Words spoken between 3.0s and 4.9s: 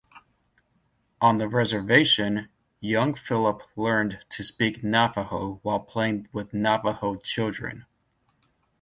Philip learned to speak